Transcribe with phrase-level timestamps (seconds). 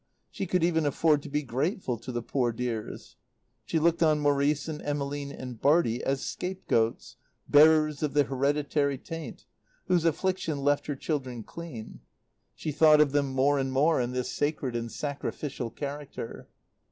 [0.31, 3.17] She could even afford to be grateful to the poor dears.
[3.65, 9.45] She looked on Maurice and Emmeline and Bartie as scapegoats, bearers of the hereditary taint,
[9.85, 11.99] whose affliction left her children clean.
[12.55, 16.47] She thought of them more and more in this sacred and sacrificial character.